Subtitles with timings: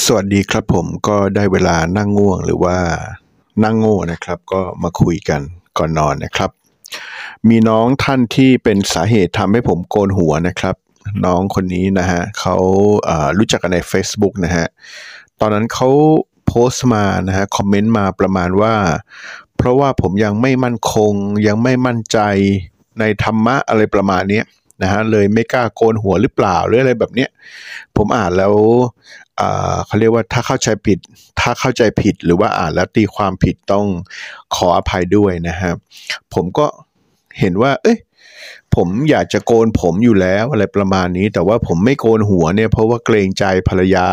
[0.00, 2.76] สวัสดีครับผมก็ได้เวลานั่งง่วงหรือว่า
[3.64, 5.40] นั่งโง่นะครับ ก็มาคุยกัน
[5.78, 6.50] ก่อนนอนนะครับ
[7.48, 10.76] มีน้องท่านที่เป็นสาเหตุทำให้ผมโกนหัวนะครับ
[11.26, 14.66] น้องคนนี้นะฮะเขาารู้จักกันใน Facebook นะฮะ
[15.40, 15.88] ตอนนั้นเขา
[16.46, 18.74] โพสต์มานะฮะคอมเมนต์มาประมาณว่า
[19.56, 21.12] เพราะว่าผมยังไม่มั่นคง
[21.46, 22.18] ยังไม่มั่นใจ
[23.00, 24.42] ในธรรมะอะไรประมาณนี้
[24.82, 27.30] นะฮะเลยไม่กล้าโกนหัวหรือเปล่าหรืออะไรแบบเนี้ย
[27.96, 28.54] ผมอ่านแล้ว
[29.86, 30.98] เขาเรียกว่าถ้าเข้าใจผิด
[31.40, 33.86] ถ้าเข้าใจผิดหรือว่าอ่านแล้วตีความผิดต้อง
[34.54, 35.72] ขออภัยด้วยนะฮะ
[36.34, 36.66] ผมก็
[37.38, 37.98] เห็นว่า เอ้ย
[38.74, 44.08] ผมอยากจะโกนผมอยู่แล้วอะไรประมาณนี้ แต่ว่าผมไม่โกนหัวเนี่ยเพราะว่าเกรงใจภรรยา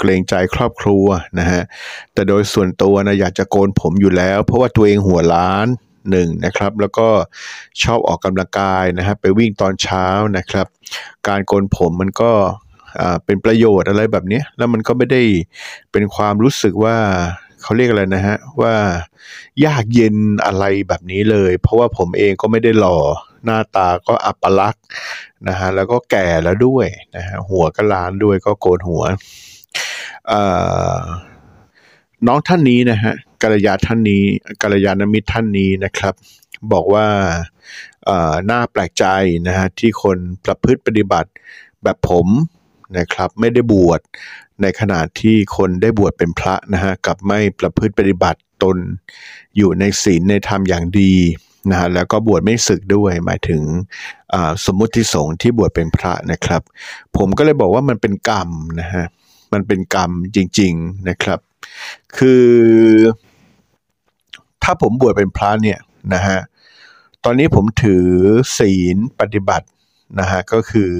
[0.00, 1.06] เกรงใจครอบครัว
[1.38, 1.62] นะฮะ
[2.12, 5.66] แต่โดยส่วนตัวนะอยากจะโกนผมอยู่แล้ว เพราะว่าตัวเองหัวล้าน
[6.10, 7.08] หนึ่งนะครับ แล้วก็
[7.82, 10.06] ชอบออกกำลังกายนะฮะไปวิ่งตอนเช้า
[10.36, 10.66] นะครับ
[11.28, 12.32] การโกนผมมันก็
[13.24, 15.22] เป็นประโยชน์อะไรแบบนี้แล้วมันก็ไม่ได้
[15.92, 16.96] เป็นความรู้สึกว่า
[17.62, 18.74] เขาเรียกอะไรนะฮะว่า
[19.64, 22.98] ยากเย็นอะไรแบบนี้เลย เพราะว่าผมเองก็ไม่ได้หล่อ
[23.44, 24.84] หน้าตาก็อัปลักษณ์
[25.48, 26.86] นะฮะแล้วก็แก่แล้วด้วย
[27.16, 29.02] นะฮะหัวก็ล้านด้วยก็โกนหัว
[30.30, 30.40] อ่
[30.98, 31.00] อ
[32.26, 34.22] น้องท่านนี้นะฮะกัลยาท่านนี้
[34.62, 36.14] กัลยาณมิตรท่านนี้นะครับ
[36.72, 37.06] บอกว่า
[38.08, 39.04] อ่อน่าแปลกใจ
[39.46, 41.30] นะฮะที่คนประพฤติปฏิบัติ
[41.82, 42.26] แบบผม
[42.98, 44.00] นะครับ ไม่ได้บวช
[44.62, 48.76] ในขณะที่คนได้บวชเป็นพระนะฮะกับไม่ประพฤติปฏิบัติตน
[49.56, 51.14] อยู่ในศีลในธรรมอย่างดี
[51.70, 53.62] นะฮะแล้วก็บวชไม่ศึกด้วยหมายถึง
[54.66, 56.62] สมมุติสงฆ์ที่บวชเป็นพระนะครับ
[57.16, 59.04] ผมก็เลยบอกว่ามันเป็นกรรมนะฮะ
[59.52, 61.38] มันเป็นกรรมจริง ๆนะครับ
[62.18, 62.48] คือ
[64.62, 65.78] ถ้าผมบวชเป็นพระเนี่ย
[66.14, 66.38] นะฮะ
[67.24, 68.06] ตอนนี้ผมถือ
[68.58, 69.66] ศีลปฏิบัติ
[70.20, 70.92] นะฮะก็คือ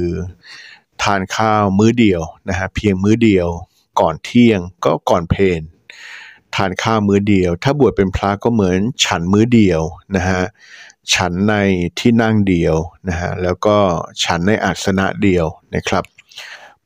[1.02, 3.48] ทานข้าวมื้อเดียวนะฮะเพียงมื้อเดียว
[4.00, 5.62] ก่อนเที่ยงก็ก่อนเพลน
[6.54, 9.82] ทานข้าวมื้อเดียว ถ้าบวชเป็นพระก็เหมือนฉันมื้อเดียว
[10.16, 10.42] นะฮะ
[11.14, 11.54] ฉันใน
[11.98, 12.76] ที่นั่งเดียว
[13.08, 13.76] นะฮะแล้วก็
[14.24, 16.04] ฉันในอาสนะเดียวนะครับ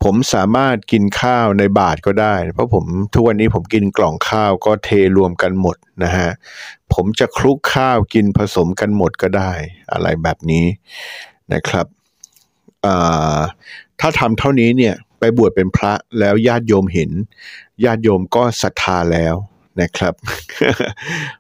[0.05, 6.29] ผมสามารถกินข้าวในบาทก็ได้ เพราะผมทุกวันนี้ผมกินกล่องข้าวก็เทรวมกันหมดนะฮะ
[6.95, 9.53] ผมจะคลุกข้าวกินผสมกันหมดก็ได้
[9.93, 10.65] อะไรแบบนี้
[11.53, 11.87] นะครับ
[12.87, 13.41] อ่า
[14.01, 17.11] ถ้าทำเท่านี้เนี่ยไปบวชเป็นพระแล้วญาติโยมเห็น
[17.85, 19.35] ญาติโยมก็ศรัทธาแล้ว
[19.81, 20.15] นะครับ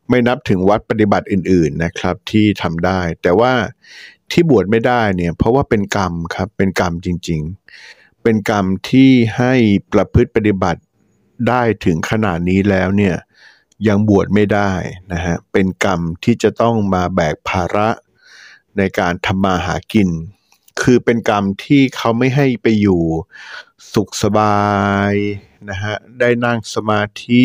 [0.09, 3.53] ไม่นับถึงวัดปฏิบัติอื่น ๆนะครับ ที่ทำได้ แต่ว่า
[4.31, 7.41] ที่บวชไม่ได้เนี่ย เพราะว่าเป็นกรรมครับเป็นกรรมจริง
[7.83, 9.53] ๆ เป็นกรรมที่ให้
[9.93, 10.81] ประพฤติปฏิบัติ
[11.49, 13.17] ได้ถึงขนาดนี้แล้วเนี่ย
[13.89, 14.73] ยังบวชไม่ได้
[15.13, 17.89] นะฮะเป็นกรรมที่จะต้องมาแบกภาระ
[18.77, 20.09] ในการทำมาหากิน
[20.81, 23.03] คือเป็นกรรมที่เขาไม่ให้ไปอยู่
[23.93, 24.69] สุขสบา
[25.11, 25.13] ย
[25.71, 27.45] นะฮะได้นั่งสมาธิ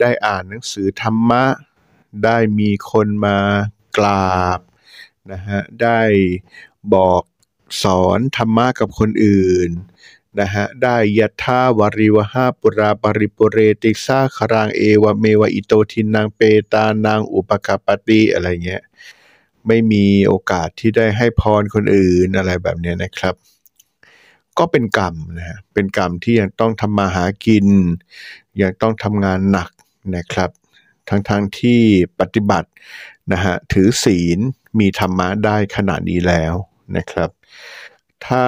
[0.00, 1.44] ได้อ่านหนังสือธรรมะ
[2.24, 3.38] ได้มีคนมา
[3.98, 4.60] กราบ
[5.32, 6.00] นะฮะได้
[6.94, 7.22] บอก
[7.82, 9.70] สอนธรรมะกับคนอื่น
[10.40, 16.40] นะฮะได้ยัตถาวริวหาปุราปริปุเรติสาครางเอวเมวะอิโตทินังเป
[16.72, 18.82] ตานางอุปกปติอะไรเงี้ย
[19.66, 23.34] ไม่มีโอกาสที่ได้ให้พรคนอื่นอะไรแบบนี้นะครับ
[24.58, 27.66] ก็เป็นกรรมนะฮะเป็นกรรมที่ยังต้องทำมาหากิน
[28.62, 29.70] ยังต้องทำงานหนัก
[30.16, 30.50] นะครับ
[31.08, 31.80] ทั้งๆทที่
[32.20, 32.70] ปฏิบัติ
[33.32, 34.38] นะฮะถือศีล
[34.78, 36.54] มีธรรมะได้ขนาดนี้แล้ว
[36.96, 37.30] นะครับ
[38.26, 38.46] ถ้า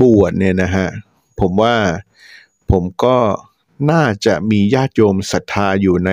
[0.00, 0.86] บวชเนี่ยนะฮะ
[1.40, 1.76] ผมว่า
[2.70, 3.16] ผมก็
[3.90, 6.12] น่าจะมีญาติโยมศรัทธาอยู่ใน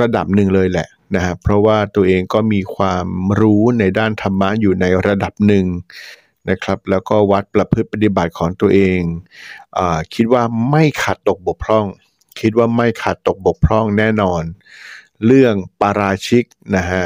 [0.00, 3.06] ระดับหนึ่งเลยแหละ นะฮะเพราะว่าตัวเองก็มีความ
[3.40, 5.66] รู้ในด้านธรรมะอยู่ในระดับหนึ่ง
[6.50, 9.00] นะครับแล้วก็วัดประพฤติปฏิบัติของตัวเอง
[9.78, 9.80] อ
[10.14, 11.86] คิดว่าไม่ขาดตกบกพร่อง
[12.40, 14.42] คิดว่าไม่ขาดตกบกพร่องแน่นอน
[15.26, 16.44] เรื่องปาราชิก
[16.76, 17.04] นะฮะ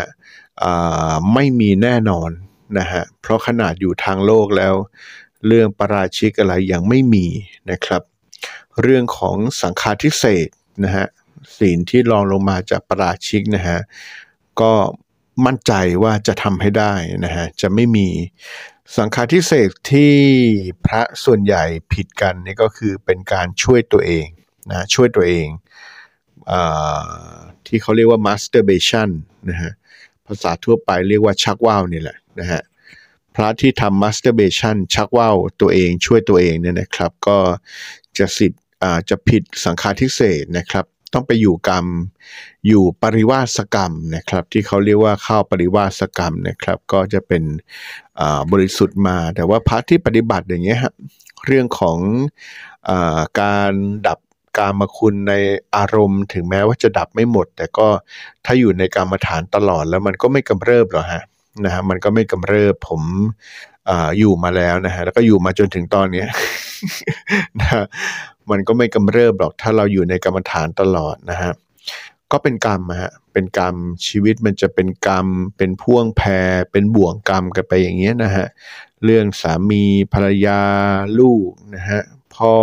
[1.34, 2.31] ไม่มีแน่นอน
[2.78, 4.75] นะฮะเพราะขนาดอยู่ทางโลกแล้ว
[5.47, 7.27] เรื่องปาราชิกอะไรยังไม่มี
[7.71, 8.03] นะครับ
[8.83, 10.48] เรื่องของสังฆาทิเศษ
[10.84, 11.07] นะฮะ
[11.59, 13.78] ศีลที่รองลงมาจากปาราชิกนะฮะ
[14.60, 14.72] ก็
[15.47, 15.72] มั่นใจ
[16.03, 16.95] ว่าจะทำให้ได้
[17.25, 18.09] นะฮะจะไม่มี
[18.97, 20.15] สังฆาทิเศษที่
[20.87, 24.27] พระส่วนใหญ่ผิดกันนี่ก็คือเป็นการช่วยตัวเอง
[24.71, 25.47] นะช่วยตัวเอง
[26.53, 26.54] อ
[27.66, 29.10] ที่เขาเรียกว่า masturbation
[29.51, 29.72] นะฮะ
[30.27, 32.63] ภาษาทั่วไปเรียกว่าชักว่าวนี่แหละนะฮะ
[33.34, 37.39] พระที่ทำ masturbation ชักว่าวตัวเองช่วยตัวเองเนี่ยนะครับ ก็
[38.19, 38.63] จะสิทธิ์
[39.10, 40.84] จะผิดสังฆาทิเศษนะครับ
[41.15, 41.86] ต้องไปอยู่กรรม
[42.68, 47.42] อยู่ปริวาสกรรมนะครับ ที่เขาเรียกว่าเข้าปริวาสกรรมนะครับ ก็จะเป็น
[48.53, 50.92] บริสุทธิ์มา แต่ว่าพระที่ปฏิบัติอย่างเงี้ยฮะ
[51.47, 51.98] เรื่องของ
[52.91, 52.92] อ
[53.41, 53.72] การ
[54.07, 54.18] ดับ
[54.59, 55.34] กามคุณใน
[55.77, 57.89] อารมณ์ ถึงแม้ว่าจะดับไม่หมด แต่ก็
[58.45, 61.22] ถ้าอยู่ในกรรมฐานตลอดแล้วมันก็ไม่กำเริบหรอฮะ
[61.65, 63.03] นะฮะมันก็ไม่กำเริบผม
[63.91, 66.28] ออยู่มาแล้วนะฮะแล้วก็อยู่มาจนถึงตอนเนี้ย
[67.60, 67.84] นะ
[68.51, 71.53] มันก็ไม่กำเริบหรอกถ้าเราอยู่ในกรรมฐานตลอดนะฮะ
[72.33, 73.75] ก็เป็นกรรมฮะเป็นกรรม
[74.07, 75.27] ชีวิตมันจะเป็นกรรม
[75.57, 78.47] เป็นพ่วงแพรเป็นบ่วงกรรมกันไปอย่างเงี้ยนะฮะ
[79.05, 80.61] เรื่องสามีภรรยา
[81.19, 82.03] ลูกนะฮะ
[82.37, 82.57] พ่อ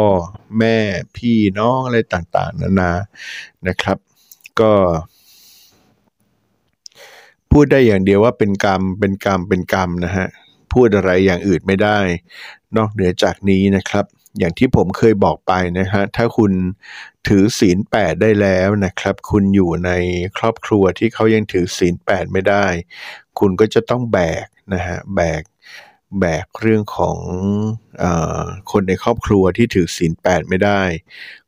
[0.59, 0.77] แม่
[1.15, 2.91] พี่น้องอะไรต่างๆ นานา
[3.67, 3.97] นะครับ
[4.59, 4.73] ก็
[7.51, 10.27] พูดได้อย่างเดียวว่าเป็นกรรมเป็นกรรมเป็นกรรมนะฮะ
[10.73, 11.97] พูดอะไรอย่างอื่นไม่ได้
[12.77, 14.05] นอกเหนือจากนี้นะครับ
[14.39, 16.51] อย่างที่ผมเคยบอกไปนะฮะถ้าคุณ
[17.27, 19.91] ถือศีลแปดได้แล้วนะครับ คุณอยู่ใน
[20.37, 22.65] ครอบครัวที่เขายังถือศีลแปดไม่ได้
[23.39, 25.41] คุณก็จะต้องแบกนะฮะแบก
[26.19, 27.17] แบกเรื่องของ
[28.03, 28.05] อ
[28.71, 30.81] คนในครอบครัวที่ถือศีลแปดไม่ได้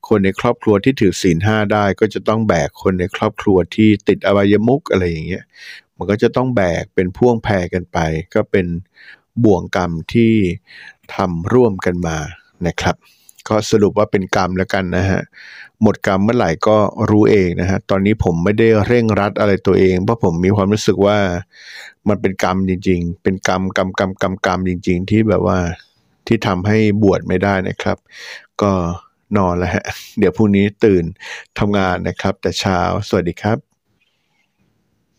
[0.08, 5.44] คนในครอบครัวที่ถือศีลห้าได้ ก็จะต้องแบกคนในครอบครัวที่ติดอบายมุกอะไรอย่างเงี้ย
[5.98, 7.98] มันก็จะต้องแบกเป็นพ่วงแพรกันไป
[8.36, 8.68] ก็เป็น
[9.44, 10.34] บ่วงกรรมที่
[11.16, 12.18] ทำร่วมกันมา
[12.68, 12.96] นะครับ
[13.48, 15.22] ก็สรุปว่าเป็นกรรมแล้วกันนะฮะ
[15.82, 16.78] หมดกรรมเมื่อไหร่ก็
[17.10, 21.18] รู้เองนะฮะตอนนี้ผมไม่ได้เร่งรัดอะไรตัวเอง เพราะผมมีความรู้สึกว่า
[22.10, 25.60] มันเป็นกรรมจริง ๆ เป็นกรรมกรรมกรรมกรรมกรรมจริง ๆ ที่แบบว่า
[26.28, 27.98] ที่ทำให้บวชไม่ได้นะครับ
[28.62, 28.72] ก็
[29.38, 29.86] นอนแล้วฮะ
[30.20, 31.04] เดี๋ยวพรุ่งนี้ตื่น
[31.60, 33.69] ทำงานนะครับ แต่เช้าสวัสดีครับ